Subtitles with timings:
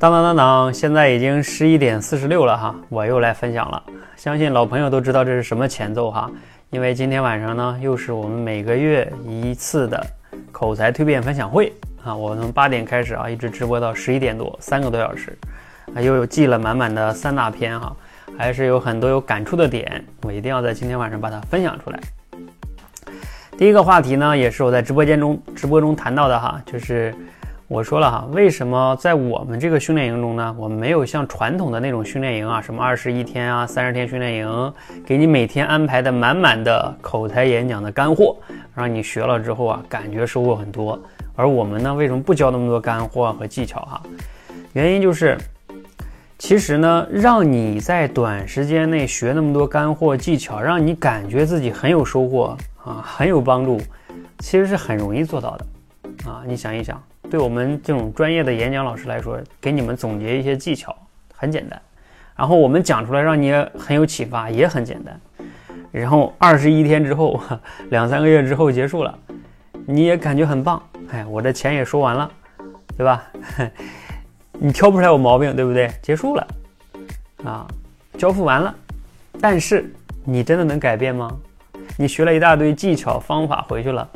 [0.00, 3.82] 当当当当，现在已经十一点四十六了哈，我又来分享了。
[4.14, 6.30] 相信老朋友都知道这是什么前奏哈，
[6.70, 10.06] 因为今天晚上呢，又是我们每个月一次的
[10.52, 11.72] 口才蜕变分享会
[12.04, 12.14] 啊。
[12.14, 15.36] 我从八点开始啊，一直直播到十一点多，三个多小时
[15.92, 17.92] 啊，又有记了满满的三大篇哈，
[18.38, 21.98] 还是有很多有感触的点，我一定要在今天晚上把它分享出来。
[23.56, 27.12] 第一个话题呢，也是我在直播间中直播中谈到的哈，就是。
[27.68, 30.56] 我说了哈，为什么在我们这个训练营中呢？
[30.58, 34.72] 我们没有像传统的那种训练营啊，什么二十一天啊、三十天训练营，
[35.04, 38.34] 给你每天安排的满满的口才演讲的干货，
[38.74, 40.98] 让你学了之后啊，感觉收获很多。
[41.36, 44.02] 而我们呢，为什么不教那么多干货和技巧哈？
[44.72, 45.36] 原因就是，
[46.38, 53.78] 其实呢，让你在短时间内学那么多干货技巧，让你感觉自己很有收获啊，很有帮助，
[54.38, 55.66] 其实是很容易做到的
[56.30, 56.42] 啊。
[56.46, 56.98] 你想一想。
[57.30, 60.96] 对我们这种专业的演讲老师来说，给你们总结一些技巧
[61.34, 61.80] 很简单，
[62.34, 65.20] 然后我们讲出来让你很有启发也很简单，
[65.92, 67.38] 然后二十一天之后，
[67.90, 69.18] 两三个月之后结束了，
[69.86, 72.30] 你也感觉很棒，哎，我的钱也说完了，
[72.96, 73.22] 对吧？
[74.60, 75.90] 你挑不出来我毛病，对不对？
[76.00, 76.46] 结束了，
[77.44, 77.66] 啊，
[78.16, 78.74] 交付完了，
[79.40, 79.92] 但是
[80.24, 81.30] 你真的能改变吗？
[81.98, 84.08] 你学了一大堆技巧方法回去了，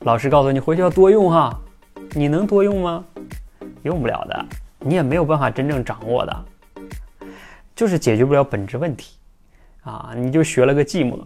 [0.00, 1.58] 老师告诉你回去要多用哈。
[2.14, 3.04] 你能多用吗？
[3.82, 4.46] 用不了的，
[4.80, 6.44] 你也没有办法真正掌握的，
[7.74, 9.16] 就是解决不了本质问题
[9.84, 10.12] 啊！
[10.16, 11.18] 你就学了个寂寞，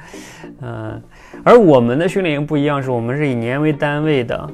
[0.62, 1.02] 嗯。
[1.44, 4.50] 而我们的训练营不一样，是我们是以年为单位的，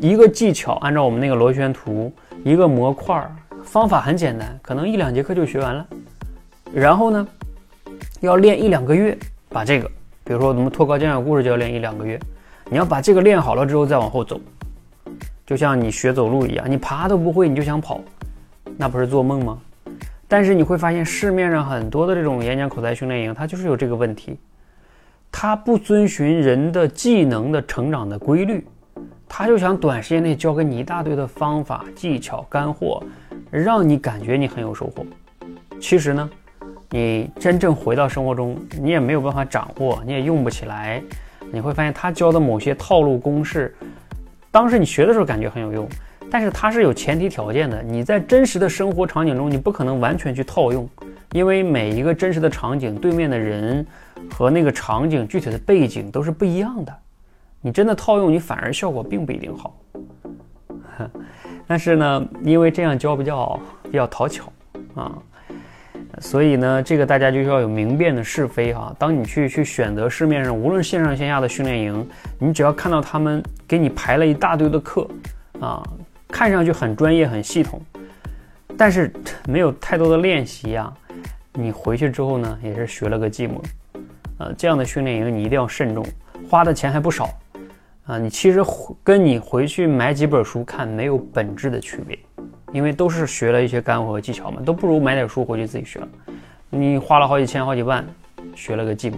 [0.00, 2.12] 一个技巧按照我们那个螺旋图，
[2.44, 3.30] 一个模块，
[3.62, 5.86] 方法很简单，可能一两节课就学完了。
[6.72, 7.28] 然后呢，
[8.20, 9.16] 要练一两个月，
[9.48, 9.88] 把这个，
[10.24, 12.18] 比如说我们脱稿讲讲故事就要练一两个月，
[12.70, 14.40] 你要把这个练好了之后再往后走。
[15.50, 18.00] 就像你学走路一样，你爬都不会，你就想跑，
[18.76, 19.58] 那不是做梦吗？
[20.28, 24.38] 但是你会发现市面上很多的这种演讲口才训练营，它就是有这个问题，
[25.32, 28.64] 它不遵循人的技能的成长的规律，
[29.28, 33.02] 他就想短时间内教给你一大堆的方法、技巧、干货，
[33.50, 35.04] 让你感觉你很有收获。
[35.80, 36.30] 其实呢，
[36.90, 41.02] 你真正回到生活中，你也没有办法掌握，你也用不起来。
[41.52, 43.74] 你会发现他教的某些套路公式。
[44.50, 45.88] 当时你学的时候感觉很有用，
[46.30, 47.82] 但是它是有前提条件的。
[47.82, 50.88] 你在真实的生活场景中，你不可能完全去套用，
[51.32, 53.86] 因为每一个真实的场景，对面的人
[54.30, 56.92] 和那个场景具体的背景都是不一样的。
[57.60, 59.76] 你真的套用，你反而效果并不一定好。
[61.66, 64.52] 但是呢，因为这样教比较比较讨巧
[64.94, 65.16] 啊。
[66.18, 68.94] 所以呢，这个大家就要有明辨的是非哈。
[68.98, 75.08] 当你去去选择市面上无论线上线下的训练营，你只要看到他们给你排了一大堆的课，
[75.60, 75.82] 啊，
[76.28, 77.80] 看上去很专业很系统，
[78.76, 79.12] 但是
[79.48, 80.92] 没有太多的练习呀，
[81.54, 83.60] 你回去之后呢，也是学了个寂寞。
[84.38, 86.04] 呃，这样的训练营你一定要慎重，
[86.48, 87.30] 花的钱还不少，
[88.04, 88.62] 啊，你其实
[89.04, 92.18] 跟你回去买几本书看没有本质的区别。
[92.72, 96.08] 因为都是学了一些干货和技巧嘛，都不如买点书回去自己学了。
[96.68, 98.06] 你花了好几千、好几万，
[98.54, 99.16] 学了个寂寞。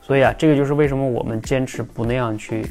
[0.00, 2.64] 所以啊，这个就是为什么我们坚持不那样去，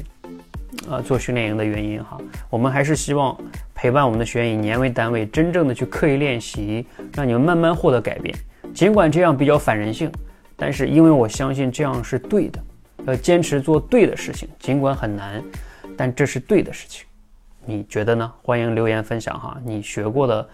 [0.88, 2.16] 呃，做训练营的原因哈。
[2.48, 3.36] 我们还是希望
[3.74, 8.34] 陪伴我们的学员以年为单位，真正的去刻意练习，让你们慢慢获得改变。
[8.72, 10.10] 尽管这样比较反人性，
[10.56, 12.64] 但是因为我相信这样是对的，
[13.04, 15.44] 要坚持做对的事情，尽管很难，
[15.98, 17.06] 但这是对的事情。
[17.68, 18.32] 你觉得呢？
[18.42, 20.48] 欢迎留言分享哈，你学过的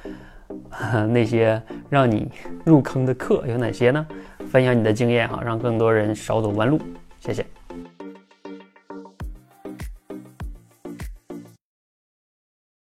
[1.08, 2.30] 那些让你
[2.64, 4.06] 入坑的课有哪些呢？
[4.50, 6.80] 分享你的经验哈，让更多人少走弯路。
[7.20, 7.44] 谢谢。